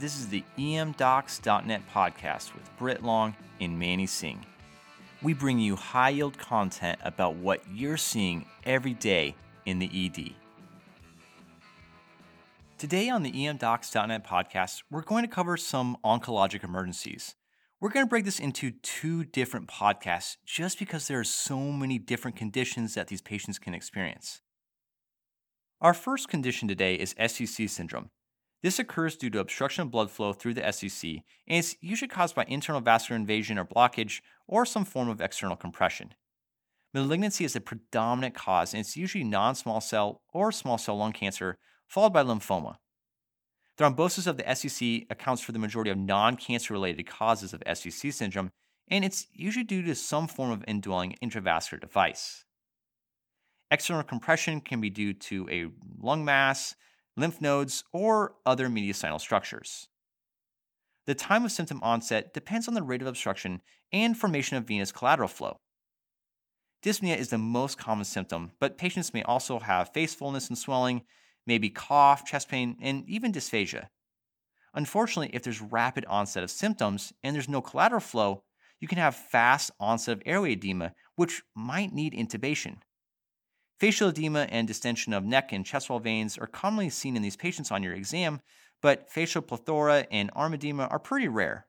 [0.00, 4.46] This is the emdocs.net podcast with Brit Long and Manny Singh.
[5.22, 9.34] We bring you high yield content about what you're seeing every day
[9.66, 10.34] in the ED.
[12.78, 17.34] Today on the emdocs.net podcast, we're going to cover some oncologic emergencies.
[17.80, 21.98] We're going to break this into two different podcasts just because there are so many
[21.98, 24.42] different conditions that these patients can experience.
[25.80, 28.10] Our first condition today is SVC syndrome.
[28.62, 32.34] This occurs due to obstruction of blood flow through the SVC and is usually caused
[32.34, 36.14] by internal vascular invasion or blockage or some form of external compression.
[36.92, 41.12] Malignancy is the predominant cause, and it's usually non small cell or small cell lung
[41.12, 42.76] cancer, followed by lymphoma.
[43.76, 48.12] Thrombosis of the SVC accounts for the majority of non cancer related causes of SVC
[48.12, 48.50] syndrome,
[48.88, 52.44] and it's usually due to some form of indwelling intravascular device.
[53.70, 55.66] External compression can be due to a
[56.02, 56.74] lung mass,
[57.18, 59.88] lymph nodes, or other mediastinal structures.
[61.06, 63.60] The time of symptom onset depends on the rate of obstruction
[63.92, 65.58] and formation of venous collateral flow.
[66.82, 71.02] Dyspnea is the most common symptom, but patients may also have face fullness and swelling,
[71.46, 73.88] maybe cough, chest pain, and even dysphagia.
[74.74, 78.44] Unfortunately, if there's rapid onset of symptoms and there's no collateral flow,
[78.80, 82.76] you can have fast onset of airway edema, which might need intubation.
[83.78, 87.36] Facial edema and distension of neck and chest wall veins are commonly seen in these
[87.36, 88.40] patients on your exam,
[88.82, 91.66] but facial plethora and arm edema are pretty rare.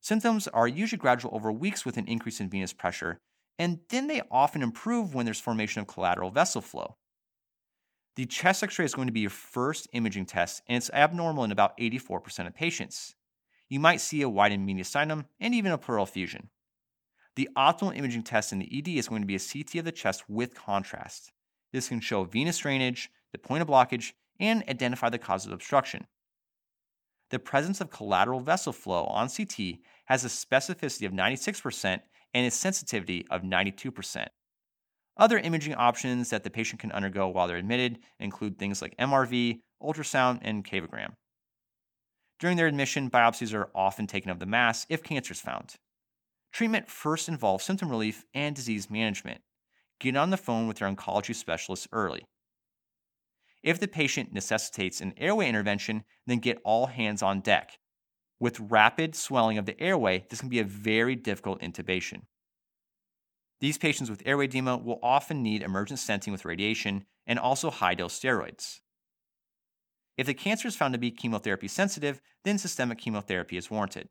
[0.00, 3.20] Symptoms are usually gradual over weeks with an increase in venous pressure,
[3.58, 6.96] and then they often improve when there's formation of collateral vessel flow.
[8.14, 11.42] The chest x ray is going to be your first imaging test, and it's abnormal
[11.42, 13.16] in about 84% of patients.
[13.68, 16.50] You might see a widened mediastinum and even a pleural effusion.
[17.36, 19.92] The optimal imaging test in the ED is going to be a CT of the
[19.92, 21.32] chest with contrast.
[21.72, 26.06] This can show venous drainage, the point of blockage, and identify the cause of obstruction.
[27.30, 32.00] The presence of collateral vessel flow on CT has a specificity of 96%
[32.34, 34.26] and a sensitivity of 92%.
[35.16, 39.60] Other imaging options that the patient can undergo while they're admitted include things like MRV,
[39.82, 41.14] ultrasound, and cavogram.
[42.38, 45.76] During their admission, biopsies are often taken of the mass if cancer is found.
[46.54, 49.40] Treatment first involves symptom relief and disease management.
[49.98, 52.22] Get on the phone with your oncology specialist early.
[53.64, 57.80] If the patient necessitates an airway intervention, then get all hands on deck.
[58.38, 62.22] With rapid swelling of the airway, this can be a very difficult intubation.
[63.60, 67.94] These patients with airway edema will often need emergent stenting with radiation and also high
[67.94, 68.78] dose steroids.
[70.16, 74.08] If the cancer is found to be chemotherapy sensitive, then systemic chemotherapy is warranted.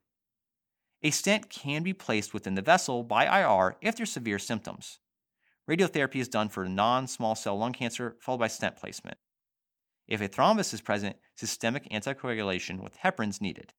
[1.03, 4.99] A stent can be placed within the vessel by IR if there's severe symptoms.
[5.69, 9.17] Radiotherapy is done for non small cell lung cancer, followed by stent placement.
[10.07, 13.73] If a thrombus is present, systemic anticoagulation with heparin is needed.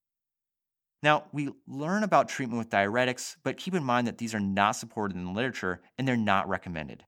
[1.03, 4.73] Now, we learn about treatment with diuretics, but keep in mind that these are not
[4.73, 7.05] supported in the literature and they're not recommended.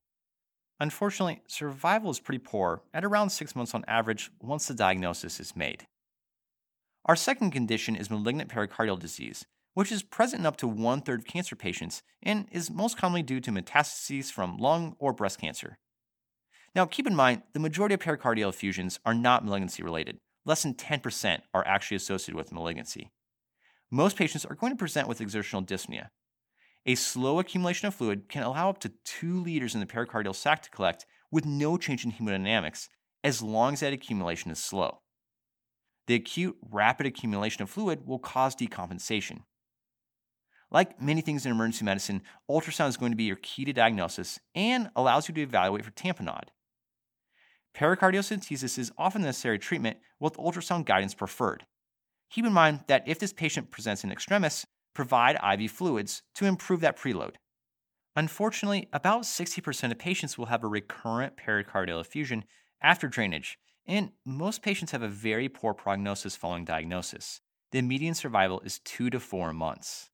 [0.78, 5.56] Unfortunately, survival is pretty poor, at around six months on average, once the diagnosis is
[5.56, 5.86] made.
[7.06, 11.20] Our second condition is malignant pericardial disease, which is present in up to one third
[11.20, 15.76] of cancer patients and is most commonly due to metastases from lung or breast cancer.
[16.74, 20.16] Now, keep in mind, the majority of pericardial effusions are not malignancy related.
[20.46, 23.10] Less than 10% are actually associated with malignancy.
[23.90, 26.06] Most patients are going to present with exertional dyspnea.
[26.86, 30.62] A slow accumulation of fluid can allow up to 2 liters in the pericardial sac
[30.62, 32.88] to collect with no change in hemodynamics
[33.22, 35.00] as long as that accumulation is slow.
[36.06, 39.40] The acute, rapid accumulation of fluid will cause decompensation.
[40.70, 44.40] Like many things in emergency medicine, ultrasound is going to be your key to diagnosis
[44.54, 46.48] and allows you to evaluate for tamponade.
[47.76, 51.64] Pericardiocentesis is often the necessary treatment with ultrasound guidance preferred.
[52.30, 56.80] Keep in mind that if this patient presents in extremis, provide IV fluids to improve
[56.80, 57.34] that preload.
[58.16, 62.44] Unfortunately, about 60% of patients will have a recurrent pericardial effusion
[62.80, 67.40] after drainage, and most patients have a very poor prognosis following diagnosis.
[67.72, 70.08] The median survival is 2 to 4 months.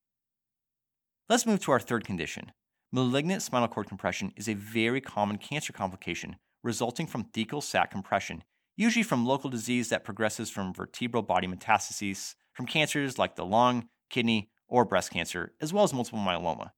[1.32, 2.52] Let's move to our third condition.
[2.92, 8.44] Malignant spinal cord compression is a very common cancer complication resulting from thecal sac compression,
[8.76, 13.88] usually from local disease that progresses from vertebral body metastases, from cancers like the lung,
[14.10, 16.72] kidney, or breast cancer, as well as multiple myeloma.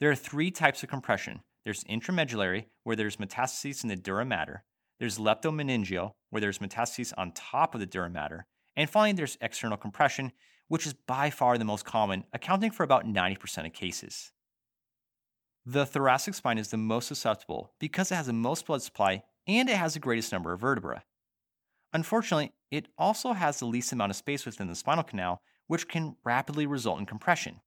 [0.00, 4.64] There are three types of compression there's intramedullary, where there's metastases in the dura mater,
[4.98, 9.78] there's leptomeningeal, where there's metastases on top of the dura mater, and finally, there's external
[9.78, 10.32] compression,
[10.68, 14.32] which is by far the most common, accounting for about 90% of cases.
[15.66, 19.68] The thoracic spine is the most susceptible because it has the most blood supply and
[19.68, 21.02] it has the greatest number of vertebrae.
[21.92, 26.16] Unfortunately, it also has the least amount of space within the spinal canal, which can
[26.24, 27.60] rapidly result in compression.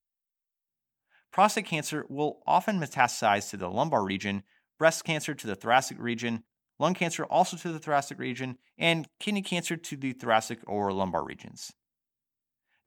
[1.32, 4.44] Prostate cancer will often metastasize to the lumbar region,
[4.78, 6.44] breast cancer to the thoracic region,
[6.80, 11.24] lung cancer also to the thoracic region, and kidney cancer to the thoracic or lumbar
[11.24, 11.72] regions.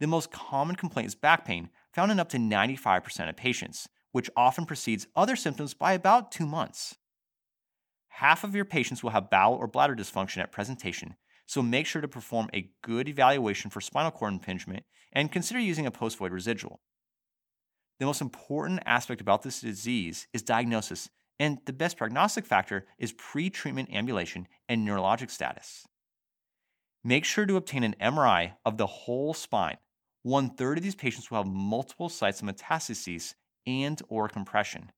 [0.00, 4.31] The most common complaint is back pain, found in up to 95% of patients, which
[4.35, 6.97] often precedes other symptoms by about two months.
[8.08, 11.17] Half of your patients will have bowel or bladder dysfunction at presentation,
[11.47, 15.85] so make sure to perform a good evaluation for spinal cord impingement and consider using
[15.85, 16.81] a post void residual.
[17.99, 23.12] The most important aspect about this disease is diagnosis, and the best prognostic factor is
[23.12, 25.87] pre treatment ambulation and neurologic status.
[27.05, 29.76] Make sure to obtain an MRI of the whole spine.
[30.22, 33.34] One third of these patients will have multiple sites of metastases
[33.67, 34.90] and or compression.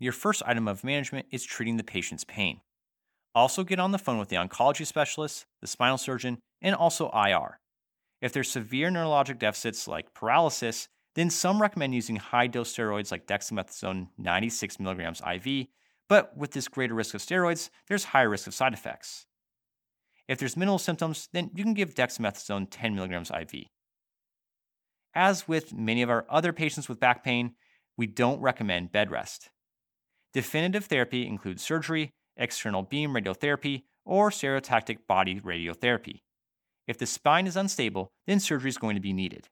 [0.00, 2.60] Your first item of management is treating the patient's pain.
[3.34, 7.60] Also get on the phone with the oncology specialist, the spinal surgeon, and also IR.
[8.20, 13.26] If there's severe neurologic deficits like paralysis, then some recommend using high dose steroids like
[13.26, 15.66] dexamethasone 96 milligrams IV,
[16.08, 19.26] but with this greater risk of steroids, there's higher risk of side effects.
[20.28, 23.66] If there's minimal symptoms, then you can give dexamethasone 10 milligrams IV.
[25.14, 27.54] As with many of our other patients with back pain,
[27.96, 29.50] we don't recommend bed rest.
[30.32, 36.22] Definitive therapy includes surgery, external beam radiotherapy, or stereotactic body radiotherapy.
[36.86, 39.48] If the spine is unstable, then surgery is going to be needed.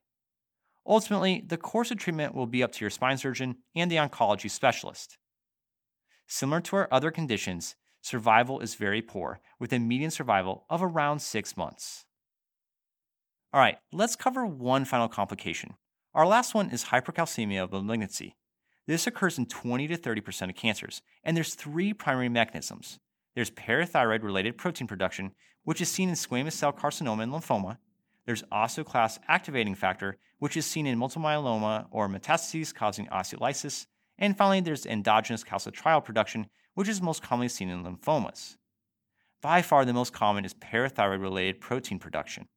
[0.85, 4.49] Ultimately, the course of treatment will be up to your spine surgeon and the oncology
[4.49, 5.17] specialist.
[6.27, 11.19] Similar to our other conditions, survival is very poor, with a median survival of around
[11.19, 12.05] six months.
[13.53, 15.73] All right, let's cover one final complication.
[16.13, 18.37] Our last one is hypercalcemia of malignancy.
[18.87, 22.97] This occurs in 20 to 30% of cancers, and there's three primary mechanisms.
[23.35, 25.33] There's parathyroid related protein production,
[25.65, 27.77] which is seen in squamous cell carcinoma and lymphoma.
[28.25, 33.85] There's osteoclast activating factor, which is seen in multiple myeloma or metastases causing osteolysis.
[34.17, 38.55] And finally, there's endogenous calcitriol production, which is most commonly seen in lymphomas.
[39.41, 42.47] By far, the most common is parathyroid related protein production.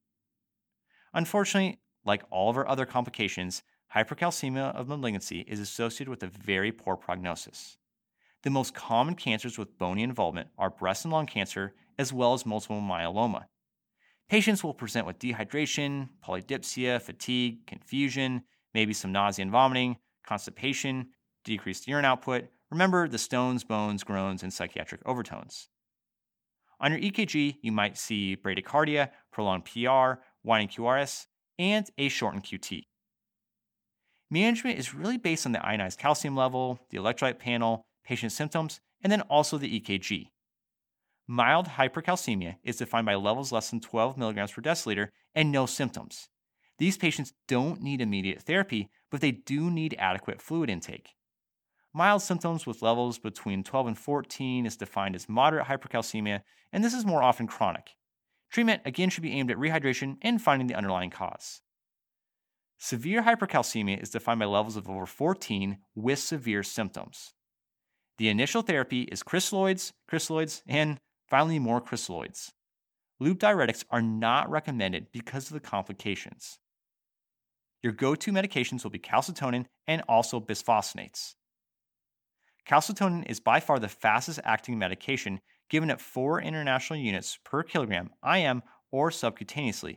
[1.14, 3.62] Unfortunately, like all of our other complications,
[3.94, 7.78] hypercalcemia of malignancy is associated with a very poor prognosis.
[8.42, 12.44] The most common cancers with bony involvement are breast and lung cancer, as well as
[12.44, 13.44] multiple myeloma.
[14.28, 18.42] Patients will present with dehydration, polydipsia, fatigue, confusion,
[18.74, 19.96] maybe some nausea and vomiting,
[20.26, 21.08] constipation,
[21.44, 22.48] decreased urine output.
[22.70, 25.68] Remember the stones, bones, groans, and psychiatric overtones.
[26.80, 31.26] On your EKG, you might see bradycardia, prolonged PR, widening QRS,
[31.58, 32.82] and a shortened QT.
[34.30, 39.10] Management is really based on the ionized calcium level, the electrolyte panel, patient symptoms, and
[39.10, 40.28] then also the EKG.
[41.26, 46.28] Mild hypercalcemia is defined by levels less than 12 milligrams per deciliter and no symptoms.
[46.78, 51.10] These patients don't need immediate therapy, but they do need adequate fluid intake.
[51.94, 56.40] Mild symptoms with levels between 12 and 14 is defined as moderate hypercalcemia,
[56.72, 57.90] and this is more often chronic.
[58.54, 61.60] Treatment again should be aimed at rehydration and finding the underlying cause.
[62.78, 67.34] Severe hypercalcemia is defined by levels of over 14 with severe symptoms.
[68.18, 72.52] The initial therapy is crystalloids, crystalloids, and finally more crystalloids.
[73.18, 76.60] Loop diuretics are not recommended because of the complications.
[77.82, 81.34] Your go to medications will be calcitonin and also bisphosphonates.
[82.68, 85.40] Calcitonin is by far the fastest acting medication
[85.70, 89.94] given at 4 international units per kilogram IM or subcutaneously,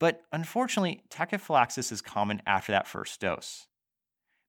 [0.00, 3.66] but unfortunately, tachyphylaxis is common after that first dose.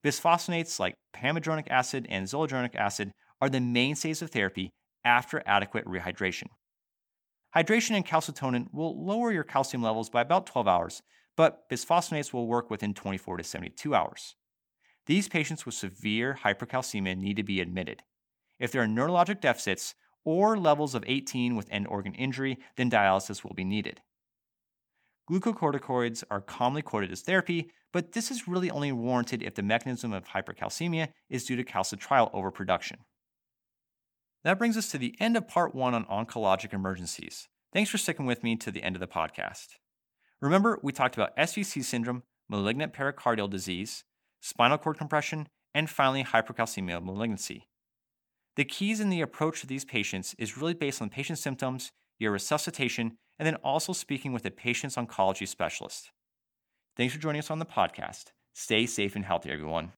[0.05, 3.11] Bisphosphonates like pamidronic acid and zoledronic acid
[3.41, 4.69] are the mainstays of therapy
[5.03, 6.47] after adequate rehydration.
[7.55, 11.01] Hydration and calcitonin will lower your calcium levels by about 12 hours,
[11.35, 14.35] but bisphosphonates will work within 24 to 72 hours.
[15.07, 18.03] These patients with severe hypercalcemia need to be admitted.
[18.59, 19.95] If there are neurologic deficits
[20.29, 23.99] or levels of 18 with end organ injury, then dialysis will be needed.
[25.27, 30.13] Glucocorticoids are commonly quoted as therapy, but this is really only warranted if the mechanism
[30.13, 32.99] of hypercalcemia is due to calcitriol overproduction.
[34.43, 37.47] That brings us to the end of part one on oncologic emergencies.
[37.73, 39.77] Thanks for sticking with me to the end of the podcast.
[40.43, 44.03] Remember, we talked about SVC syndrome, malignant pericardial disease,
[44.41, 47.68] spinal cord compression, and finally hypercalcemia malignancy.
[48.55, 52.31] The keys in the approach to these patients is really based on patient symptoms, your
[52.31, 56.11] resuscitation, and then also speaking with a patient's oncology specialist.
[56.97, 58.25] Thanks for joining us on the podcast.
[58.53, 59.93] Stay safe and healthy, everyone.